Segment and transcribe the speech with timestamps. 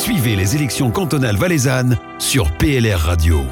[0.00, 3.42] Suivez les élections cantonales valaisannes sur PLR Radio.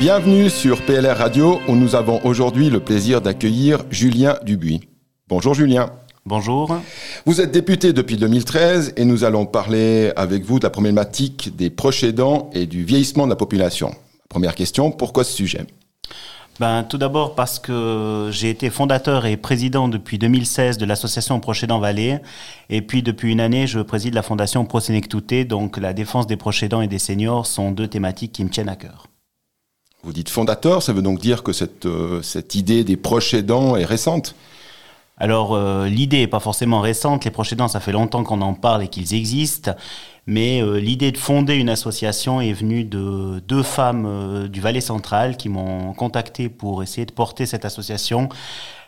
[0.00, 4.82] Bienvenue sur PLR Radio où nous avons aujourd'hui le plaisir d'accueillir Julien Dubuis.
[5.28, 5.92] Bonjour Julien.
[6.26, 6.78] Bonjour.
[7.24, 11.70] Vous êtes député depuis 2013 et nous allons parler avec vous de la problématique des
[11.70, 13.94] proches aidants et du vieillissement de la population.
[14.28, 15.66] Première question, pourquoi ce sujet?
[16.60, 21.62] Ben, tout d'abord parce que j'ai été fondateur et président depuis 2016 de l'association Proches
[21.62, 22.20] aidants Valais.
[22.68, 24.80] Et puis depuis une année, je préside la fondation Pro
[25.48, 28.68] Donc la défense des proches aidants et des seniors sont deux thématiques qui me tiennent
[28.68, 29.06] à cœur.
[30.02, 33.76] Vous dites fondateur, ça veut donc dire que cette, euh, cette idée des proches aidants
[33.76, 34.34] est récente
[35.20, 38.54] alors euh, l'idée n'est pas forcément récente, les proches aidants, ça fait longtemps qu'on en
[38.54, 39.72] parle et qu'ils existent,
[40.28, 45.36] mais euh, l'idée de fonder une association est venue de deux femmes du Valais central
[45.36, 48.28] qui m'ont contacté pour essayer de porter cette association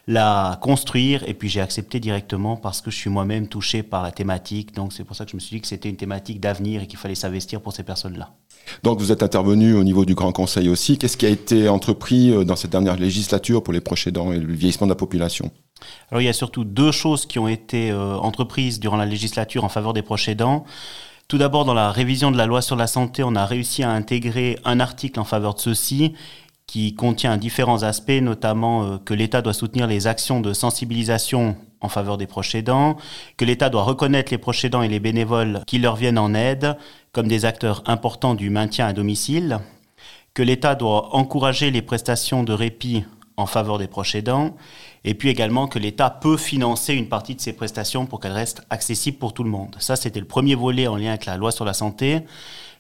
[0.07, 4.11] la construire et puis j'ai accepté directement parce que je suis moi-même touché par la
[4.11, 4.75] thématique.
[4.75, 6.87] Donc c'est pour ça que je me suis dit que c'était une thématique d'avenir et
[6.87, 8.30] qu'il fallait s'investir pour ces personnes-là.
[8.82, 10.99] Donc vous êtes intervenu au niveau du Grand Conseil aussi.
[10.99, 14.38] Qu'est-ce qui a été entrepris euh, dans cette dernière législature pour les proches aidants et
[14.38, 15.51] le vieillissement de la population?
[16.10, 19.65] Alors il y a surtout deux choses qui ont été euh, entreprises durant la législature
[19.65, 20.65] en faveur des proches aidants.
[21.30, 23.90] Tout d'abord, dans la révision de la loi sur la santé, on a réussi à
[23.92, 26.12] intégrer un article en faveur de ceci
[26.66, 31.88] qui contient différents aspects, notamment euh, que l'État doit soutenir les actions de sensibilisation en
[31.88, 32.56] faveur des proches
[33.36, 36.76] que l'État doit reconnaître les proches et les bénévoles qui leur viennent en aide
[37.12, 39.60] comme des acteurs importants du maintien à domicile,
[40.34, 43.04] que l'État doit encourager les prestations de répit
[43.41, 44.57] en faveur des proches aidants,
[45.05, 48.63] et puis également que l'État peut financer une partie de ces prestations pour qu'elles restent
[48.71, 49.77] accessibles pour tout le monde.
[49.79, 52.21] Ça, c'était le premier volet en lien avec la loi sur la santé.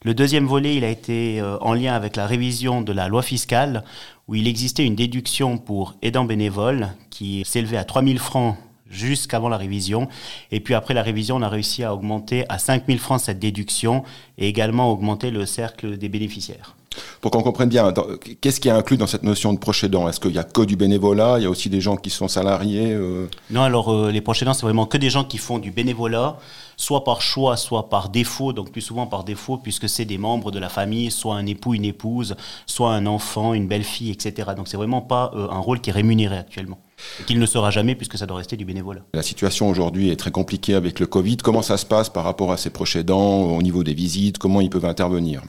[0.02, 3.22] Le deuxième volet, il a été euh, en lien avec la révision de la loi
[3.22, 3.84] fiscale,
[4.28, 8.56] où il existait une déduction pour aidants bénévoles qui s'élevait à 3000 francs
[8.90, 10.08] jusqu'avant la révision.
[10.50, 14.04] Et puis après la révision, on a réussi à augmenter à 5000 francs cette déduction
[14.36, 16.76] et également augmenter le cercle des bénéficiaires.
[17.20, 17.92] Pour qu'on comprenne bien,
[18.40, 20.08] qu'est-ce qui est inclus dans cette notion de proche aidant?
[20.08, 21.38] Est-ce qu'il y a que du bénévolat?
[21.38, 23.28] Il y a aussi des gens qui sont salariés euh?
[23.50, 26.38] Non, alors euh, les proches aidants, c'est vraiment que des gens qui font du bénévolat
[26.80, 30.50] soit par choix, soit par défaut, donc plus souvent par défaut, puisque c'est des membres
[30.50, 32.34] de la famille, soit un époux, une épouse,
[32.66, 34.52] soit un enfant, une belle-fille, etc.
[34.56, 36.78] Donc c'est vraiment pas euh, un rôle qui est rémunéré actuellement.
[37.20, 39.02] Et qu'il ne sera jamais puisque ça doit rester du bénévolat.
[39.14, 41.38] La situation aujourd'hui est très compliquée avec le Covid.
[41.38, 44.38] Comment ça se passe par rapport à ces proches aidants au niveau des visites?
[44.38, 45.42] Comment ils peuvent intervenir?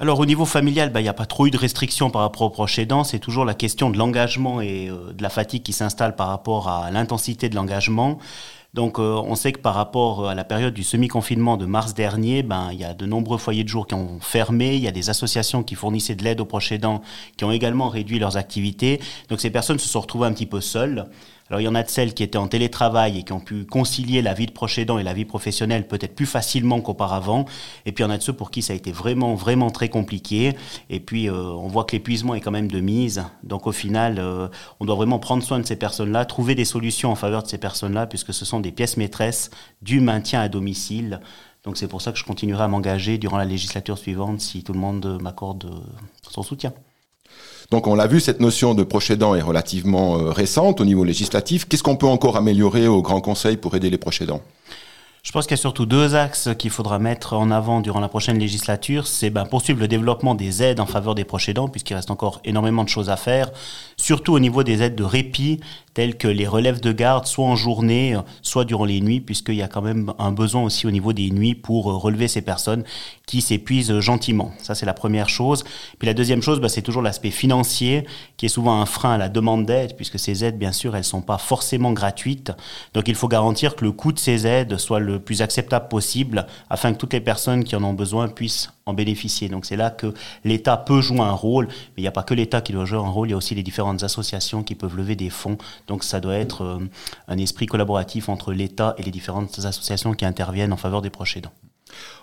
[0.00, 2.42] Alors au niveau familial, bah, il n'y a pas trop eu de restrictions par rapport
[2.42, 3.02] aux proches aidants.
[3.02, 6.68] C'est toujours la question de l'engagement et euh, de la fatigue qui s'installe par rapport
[6.68, 8.18] à l'intensité de l'engagement.
[8.74, 12.44] Donc euh, on sait que par rapport à la période du semi-confinement de mars dernier,
[12.44, 14.92] ben, il y a de nombreux foyers de jour qui ont fermé, il y a
[14.92, 17.02] des associations qui fournissaient de l'aide aux proches aidants
[17.36, 19.00] qui ont également réduit leurs activités.
[19.30, 21.06] Donc ces personnes se sont retrouvées un petit peu seules.
[21.50, 23.64] Alors il y en a de celles qui étaient en télétravail et qui ont pu
[23.64, 27.46] concilier la vie de proche et la vie professionnelle peut-être plus facilement qu'auparavant.
[27.86, 29.70] Et puis il y en a de ceux pour qui ça a été vraiment, vraiment
[29.70, 30.54] très compliqué.
[30.90, 33.24] Et puis euh, on voit que l'épuisement est quand même de mise.
[33.42, 34.48] Donc au final, euh,
[34.80, 37.58] on doit vraiment prendre soin de ces personnes-là, trouver des solutions en faveur de ces
[37.58, 39.50] personnes-là, puisque ce sont des pièces maîtresses
[39.80, 41.20] du maintien à domicile.
[41.64, 44.72] Donc c'est pour ça que je continuerai à m'engager durant la législature suivante si tout
[44.72, 46.72] le monde m'accorde euh, son soutien.
[47.70, 51.68] Donc on l'a vu, cette notion de proche est relativement euh, récente au niveau législatif.
[51.68, 54.22] Qu'est-ce qu'on peut encore améliorer au Grand Conseil pour aider les proches
[55.24, 58.08] je pense qu'il y a surtout deux axes qu'il faudra mettre en avant durant la
[58.08, 59.06] prochaine législature.
[59.06, 62.82] C'est ben, poursuivre le développement des aides en faveur des proches puisqu'il reste encore énormément
[62.82, 63.50] de choses à faire,
[63.98, 65.60] surtout au niveau des aides de répit,
[65.98, 69.62] telles que les relèves de garde, soit en journée, soit durant les nuits, puisqu'il y
[69.62, 72.84] a quand même un besoin aussi au niveau des nuits pour relever ces personnes
[73.26, 74.52] qui s'épuisent gentiment.
[74.62, 75.64] Ça, c'est la première chose.
[75.98, 78.06] Puis la deuxième chose, ben, c'est toujours l'aspect financier,
[78.36, 81.02] qui est souvent un frein à la demande d'aide, puisque ces aides, bien sûr, elles
[81.02, 82.52] sont pas forcément gratuites.
[82.94, 86.46] Donc il faut garantir que le coût de ces aides soit le plus acceptable possible
[86.70, 89.48] afin que toutes les personnes qui en ont besoin puissent bénéficier.
[89.48, 90.12] Donc c'est là que
[90.44, 92.98] l'État peut jouer un rôle, mais il n'y a pas que l'État qui doit jouer
[92.98, 95.58] un rôle, il y a aussi les différentes associations qui peuvent lever des fonds.
[95.86, 96.78] Donc ça doit être euh,
[97.28, 101.36] un esprit collaboratif entre l'État et les différentes associations qui interviennent en faveur des proches
[101.36, 101.52] aidants.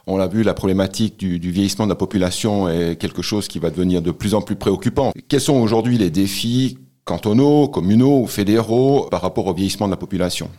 [0.07, 3.57] On l'a vu, la problématique du, du, vieillissement de la population est quelque chose qui
[3.57, 5.11] va devenir de plus en plus préoccupant.
[5.27, 9.97] Quels sont aujourd'hui les défis cantonaux, communaux ou fédéraux par rapport au vieillissement de la
[9.97, 10.49] population?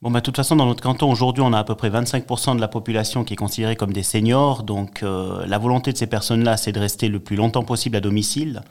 [0.00, 2.54] Bon, bah, de toute façon, dans notre canton, aujourd'hui, on a à peu près 25%
[2.54, 4.62] de la population qui est considérée comme des seniors.
[4.62, 8.00] Donc, euh, la volonté de ces personnes-là, c'est de rester le plus longtemps possible à
[8.00, 8.62] domicile.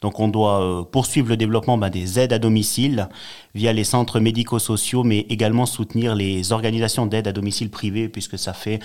[0.00, 3.08] Donc, on doit euh, poursuivre le développement bah, des aides à domicile
[3.56, 8.52] via les centres médico-sociaux, mais également soutenir les organisations d'aide à domicile privées, puisque ça
[8.52, 8.78] fait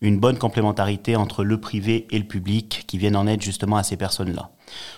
[0.00, 3.82] une bonne complémentarité entre le privé et le public qui viennent en aide justement à
[3.82, 4.50] ces personnes-là.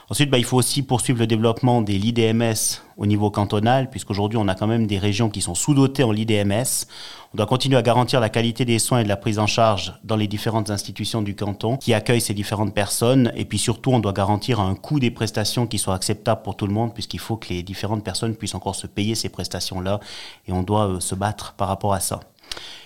[0.08, 4.38] Ensuite, bah, il faut aussi poursuivre le développement des lits DMS au niveau cantonal, puisqu'aujourd'hui,
[4.38, 6.86] on a quand même des régions qui sont sous-dotées en lits DMS.
[7.34, 9.92] On doit continuer à garantir la qualité des soins et de la prise en charge
[10.02, 13.30] dans les différentes institutions du canton qui accueillent ces différentes personnes.
[13.36, 16.66] Et puis surtout, on doit garantir un coût des prestations qui soit acceptable pour tout
[16.66, 20.00] le monde, puisqu'il faut que les différentes personnes puissent encore se payer ces prestations-là.
[20.48, 22.20] Et on doit euh, se battre par rapport à ça.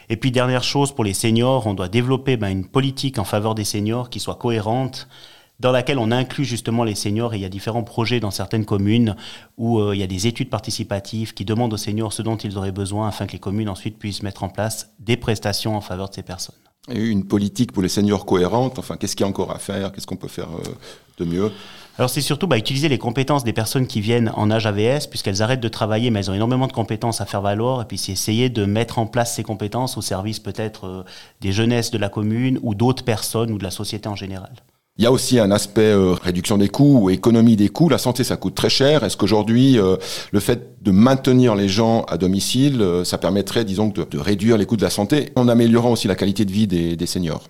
[0.08, 3.54] Et puis dernière chose, pour les seniors, on doit développer ben, une politique en faveur
[3.54, 5.08] des seniors qui soit cohérente,
[5.60, 8.64] dans laquelle on inclut justement les seniors et il y a différents projets dans certaines
[8.64, 9.16] communes
[9.56, 12.58] où euh, il y a des études participatives qui demandent aux seniors ce dont ils
[12.58, 16.08] auraient besoin afin que les communes ensuite puissent mettre en place des prestations en faveur
[16.08, 16.56] de ces personnes.
[16.88, 20.06] Une politique pour les seniors cohérente, enfin qu'est-ce qu'il y a encore à faire, qu'est-ce
[20.06, 20.68] qu'on peut faire euh,
[21.18, 21.52] de mieux?
[21.96, 25.42] Alors c'est surtout bah, utiliser les compétences des personnes qui viennent en âge AVS, puisqu'elles
[25.42, 28.10] arrêtent de travailler, mais elles ont énormément de compétences à faire valoir, et puis c'est
[28.10, 31.04] essayer de mettre en place ces compétences au service peut-être euh,
[31.40, 34.52] des jeunesses de la commune ou d'autres personnes ou de la société en général.
[34.98, 37.88] Il y a aussi un aspect euh, réduction des coûts ou économie des coûts.
[37.88, 39.04] La santé, ça coûte très cher.
[39.04, 39.96] Est-ce qu'aujourd'hui, euh,
[40.32, 44.66] le fait de maintenir les gens à domicile, euh, ça permettrait, disons, de, réduire les
[44.66, 47.48] coûts de la santé en améliorant aussi la qualité de vie des seniors?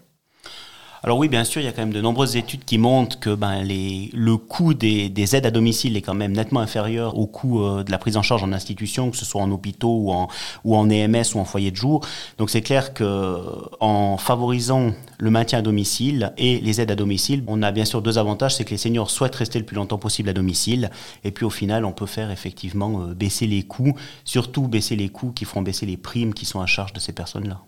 [1.05, 3.35] Alors oui, bien sûr, il y a quand même de nombreuses études qui montrent que
[3.35, 7.65] ben, le coût des, des, aides à domicile est quand même nettement inférieur au coût
[7.65, 10.29] euh, de la prise en charge en institution, que ce soit en hôpitaux ou en,
[10.65, 12.07] ou EMS ou en foyer de jour.
[12.39, 13.37] Donc c'est clair que
[13.81, 18.01] en favorisant le maintien à domicile et les aides à domicile, on a bien sûr
[18.01, 20.91] deux avantages, c'est que les seniors souhaitent rester le plus longtemps possible à domicile,
[21.25, 25.09] et puis au final, on peut faire effectivement euh, baisser les coûts, surtout baisser les
[25.09, 27.61] coûts qui feront baisser les primes qui sont à charge de ces personnes-là.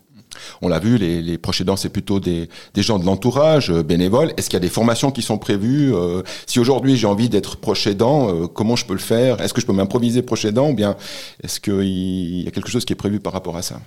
[0.61, 3.83] On l'a vu, les, les proches aidants, c'est plutôt des, des, gens de l'entourage, euh,
[3.83, 4.33] bénévoles.
[4.37, 7.57] Est-ce qu'il y a des formations qui sont prévues euh, Si aujourd'hui j'ai envie d'être
[7.57, 9.41] proche aidant, euh, comment je peux le faire?
[9.41, 10.95] Est-ce que je peux m'improviser proche aidant ou bien
[11.43, 13.79] est-ce qu'il y a quelque chose qui est prévu par rapport à ça?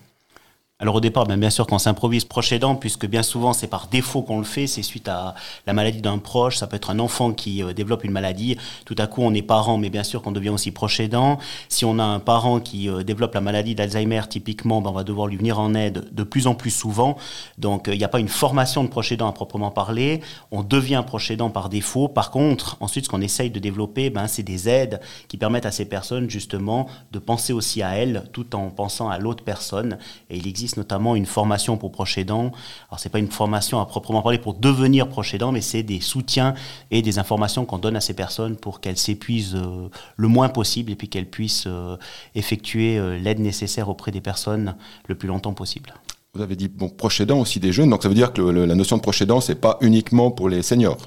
[0.80, 3.88] Alors au départ, bien, bien sûr qu'on s'improvise proche aidant, puisque bien souvent c'est par
[3.88, 5.34] défaut qu'on le fait, c'est suite à
[5.66, 8.94] la maladie d'un proche, ça peut être un enfant qui euh, développe une maladie, tout
[8.98, 11.38] à coup on est parent, mais bien sûr qu'on devient aussi proche aidant.
[11.68, 15.02] Si on a un parent qui euh, développe la maladie d'Alzheimer, typiquement, ben, on va
[15.02, 17.16] devoir lui venir en aide de plus en plus souvent.
[17.58, 20.20] Donc euh, il n'y a pas une formation de proche aidant à proprement parler,
[20.52, 22.06] on devient proche aidant par défaut.
[22.06, 25.72] Par contre, ensuite ce qu'on essaye de développer, ben, c'est des aides qui permettent à
[25.72, 29.98] ces personnes justement de penser aussi à elles, tout en pensant à l'autre personne.
[30.30, 32.52] Et il existe notamment une formation pour proches aidants.
[32.88, 36.00] Alors c'est pas une formation à proprement parler pour devenir proche aidant, mais c'est des
[36.00, 36.54] soutiens
[36.90, 40.92] et des informations qu'on donne à ces personnes pour qu'elles s'épuisent euh, le moins possible
[40.92, 41.96] et puis qu'elles puissent euh,
[42.34, 44.76] effectuer euh, l'aide nécessaire auprès des personnes
[45.06, 45.94] le plus longtemps possible.
[46.34, 48.96] Vous avez dit bon proche aussi des jeunes, donc ça veut dire que la notion
[48.96, 50.98] de proche aidant c'est pas uniquement pour les seniors.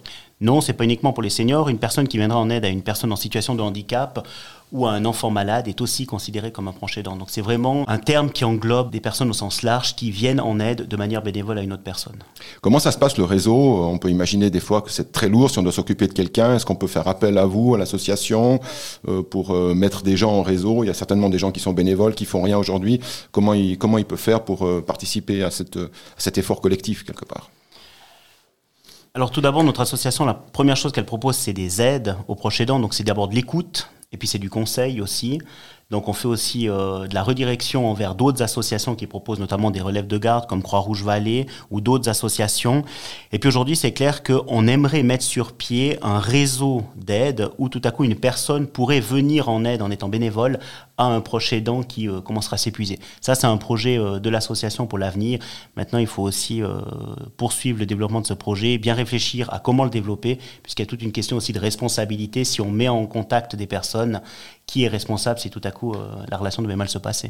[0.42, 1.70] Non, c'est pas uniquement pour les seniors.
[1.70, 4.28] Une personne qui viendra en aide à une personne en situation de handicap
[4.72, 7.16] ou un enfant malade est aussi considéré comme un proche aidant.
[7.16, 10.60] Donc c'est vraiment un terme qui englobe des personnes au sens large qui viennent en
[10.60, 12.16] aide de manière bénévole à une autre personne.
[12.62, 13.54] Comment ça se passe le réseau?
[13.54, 16.56] On peut imaginer des fois que c'est très lourd si on doit s'occuper de quelqu'un.
[16.56, 18.60] Est-ce qu'on peut faire appel à vous, à l'association,
[19.08, 20.84] euh, pour euh, mettre des gens en réseau?
[20.84, 23.00] Il y a certainement des gens qui sont bénévoles, qui font rien aujourd'hui.
[23.32, 25.52] Comment il, comment peut faire pour euh, participer à, à
[26.18, 27.50] cet effort collectif quelque part?
[29.14, 32.62] Alors tout d'abord, notre association, la première chose qu'elle propose, c'est des aides aux proches
[32.62, 32.80] aidants.
[32.80, 35.40] Donc c'est d'abord de l'écoute, et puis c'est du conseil aussi.
[35.92, 39.82] Donc on fait aussi euh, de la redirection envers d'autres associations qui proposent notamment des
[39.82, 42.84] relèves de garde comme Croix-Rouge Vallée ou d'autres associations.
[43.34, 47.82] Et puis aujourd'hui c'est clair qu'on aimerait mettre sur pied un réseau d'aide où tout
[47.84, 50.60] à coup une personne pourrait venir en aide en étant bénévole
[50.98, 52.98] à un proche aidant qui euh, commencera à s'épuiser.
[53.20, 55.40] Ça c'est un projet euh, de l'association pour l'avenir.
[55.76, 56.62] Maintenant il faut aussi
[57.36, 60.90] poursuivre le développement de ce projet, bien réfléchir à comment le développer puisqu'il y a
[60.90, 64.22] toute une question aussi de responsabilité si on met en contact des personnes
[64.72, 67.30] qui est responsable si tout à coup euh, la relation devait mal se passer.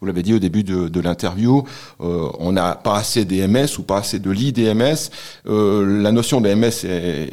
[0.00, 1.62] Vous l'avez dit au début de, de l'interview,
[2.00, 5.10] euh, on n'a pas assez d'EMS ou pas assez de lits d'EMS.
[5.46, 6.72] Euh, la notion d'EMS,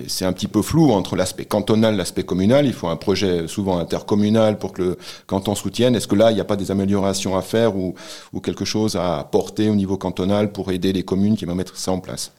[0.08, 2.68] c'est un petit peu flou entre l'aspect cantonal et l'aspect communal.
[2.68, 5.96] Il faut un projet souvent intercommunal pour que le canton soutienne.
[5.96, 7.96] Est-ce que là, il n'y a pas des améliorations à faire ou,
[8.34, 11.76] ou quelque chose à apporter au niveau cantonal pour aider les communes qui vont mettre
[11.76, 12.32] ça en place?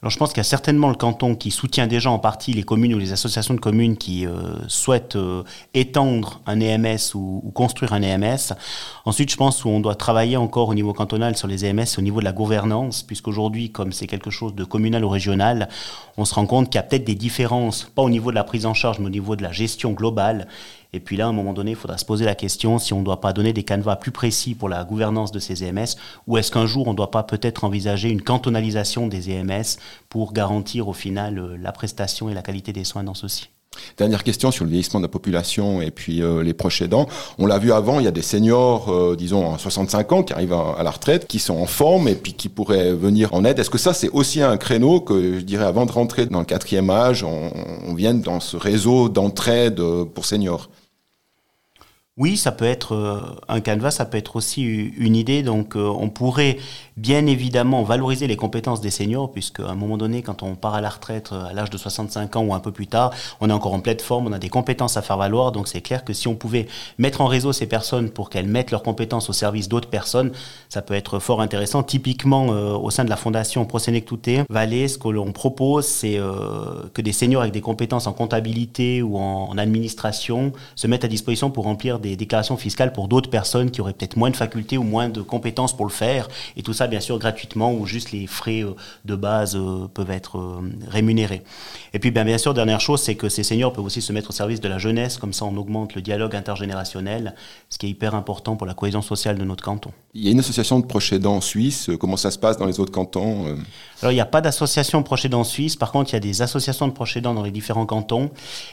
[0.00, 2.62] Alors je pense qu'il y a certainement le canton qui soutient déjà en partie les
[2.62, 5.42] communes ou les associations de communes qui euh, souhaitent euh,
[5.74, 8.54] étendre un EMS ou, ou, construire un EMS.
[9.06, 12.02] Ensuite, je pense où on doit travailler encore au niveau cantonal sur les EMS, au
[12.02, 15.68] niveau de la gouvernance, puisqu'aujourd'hui, comme c'est quelque chose de communal ou régional,
[16.16, 18.44] on se rend compte qu'il y a peut-être des différences, pas au niveau de la
[18.44, 20.46] prise en charge, mais au niveau de la gestion globale.
[20.92, 23.00] Et puis là, à un moment donné, il faudra se poser la question si on
[23.00, 26.38] ne doit pas donner des canevas plus précis pour la gouvernance de ces EMS, ou
[26.38, 29.78] est-ce qu'un jour on ne doit pas peut-être envisager une cantonalisation des EMS
[30.08, 33.50] pour garantir au final euh, la prestation et la qualité des soins dans ceux-ci?
[33.96, 37.08] Dernière question sur le vieillissement de la population et puis euh, les proches aidants.
[37.38, 40.32] On l'a vu avant, il y a des seniors, euh, disons, à 65 ans qui
[40.32, 43.58] arrivent à, la retraite, qui sont en forme et puis qui pourraient venir en aide.
[43.58, 46.44] Est-ce que ça, c'est aussi un créneau que, je dirais, avant de rentrer dans le
[46.44, 47.50] quatrième âge, on,
[47.86, 49.82] on vienne dans ce réseau d'entraide
[50.14, 50.68] pour seniors?
[52.18, 55.44] Oui, ça peut être euh, un canevas, ça peut être aussi une idée.
[55.44, 56.58] Donc, euh, on pourrait
[56.96, 60.74] bien évidemment valoriser les compétences des seniors, puisque à un moment donné, quand on part
[60.74, 63.48] à la retraite euh, à l'âge de 65 ans ou un peu plus tard, on
[63.48, 65.52] est encore en pleine forme, on a des compétences à faire valoir.
[65.52, 66.66] Donc, c'est clair que si on pouvait
[66.98, 70.32] mettre en réseau ces personnes pour qu'elles mettent leurs compétences au service d'autres personnes,
[70.68, 71.84] ça peut être fort intéressant.
[71.84, 76.18] Typiquement, au sein de la fondation Prosenectute Valais, ce que l'on propose, c'est
[76.94, 81.08] que des seniors avec des compétences en comptabilité ou en, en administration se mettent à
[81.08, 84.36] disposition pour remplir des des déclarations fiscales pour d'autres personnes qui auraient peut-être moins de
[84.36, 86.28] facultés ou moins de compétences pour le faire.
[86.56, 88.74] Et tout ça, bien sûr, gratuitement ou juste les frais euh,
[89.04, 91.42] de base euh, peuvent être euh, rémunérés.
[91.92, 94.30] Et puis, bien, bien sûr, dernière chose, c'est que ces seniors peuvent aussi se mettre
[94.30, 95.18] au service de la jeunesse.
[95.18, 97.34] Comme ça, on augmente le dialogue intergénérationnel,
[97.68, 99.90] ce qui est hyper important pour la cohésion sociale de notre canton.
[100.14, 101.90] Il y a une association de proches aidants en Suisse.
[102.00, 103.44] Comment ça se passe dans les autres cantons
[104.02, 105.76] Alors, il n'y a pas d'association de proches aidants en Suisse.
[105.76, 108.30] Par contre, il y a des associations de proches aidants dans les différents cantons.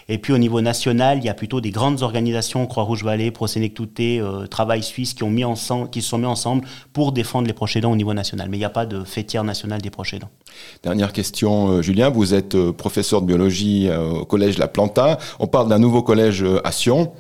[0.10, 4.48] Et puis, au niveau national, il y a plutôt des grandes organisations, Croix-Rouge-Vallée, Prosénectouté, euh,
[4.48, 7.76] Travail Suisse, qui, ont mis ensemble, qui se sont mis ensemble pour défendre les proches
[7.76, 8.50] aidants au niveau national.
[8.50, 10.30] Mais il n'y a pas de fêtière nationale des proches aidants.
[10.84, 12.10] Dernière question, euh, Julien.
[12.10, 15.18] Vous êtes euh, professeur de biologie au collège La Planta.
[15.40, 17.14] On parle d'un nouveau collège à Sion.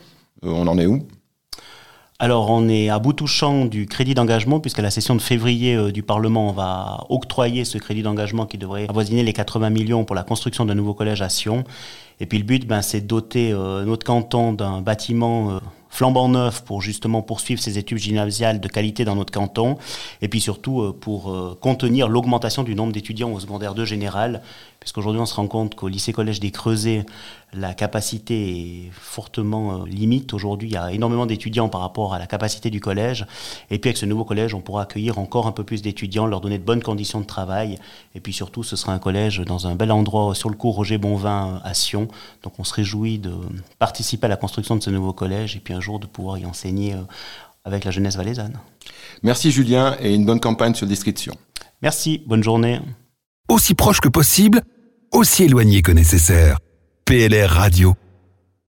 [0.44, 1.00] on en est où?
[2.18, 6.02] Alors, on est à bout touchant du crédit d'engagement, puisqu'à la session de février du
[6.02, 10.24] Parlement, on va octroyer ce crédit d'engagement qui devrait avoisiner les 80 millions pour la
[10.24, 11.66] construction d'un nouveau collège à Sion.
[12.22, 13.52] Et puis le but, ben, c'est de doter
[13.86, 15.60] notre canton d'un bâtiment
[15.96, 19.78] flambant neuf pour justement poursuivre ses études gymnasiales de qualité dans notre canton,
[20.22, 24.42] et puis surtout euh, pour euh, contenir l'augmentation du nombre d'étudiants au secondaire 2 général,
[24.86, 27.08] puisqu'aujourd'hui on se rend compte qu'au lycée-collège des Creusets,
[27.54, 30.32] la capacité est fortement euh, limite.
[30.32, 33.25] Aujourd'hui, il y a énormément d'étudiants par rapport à la capacité du collège,
[33.72, 36.39] et puis avec ce nouveau collège, on pourra accueillir encore un peu plus d'étudiants, leur
[36.39, 37.80] donner de bonnes conditions de travail,
[38.13, 41.00] et puis surtout, ce sera un collège dans un bel endroit sur le cours Roger
[41.00, 42.08] Bonvin à Sion,
[42.44, 43.34] donc on se réjouit de
[43.80, 46.46] participer à la construction de ce nouveau collège, et puis un jour de pouvoir y
[46.46, 47.01] enseigner euh,
[47.63, 48.60] avec la jeunesse valaisanne.
[49.24, 51.34] Merci Julien et une bonne campagne sur description.
[51.82, 52.82] Merci, bonne journée.
[53.48, 54.62] Aussi proche que possible,
[55.16, 56.60] aussi éloigné que nécessaire.
[57.06, 57.96] PLR Radio.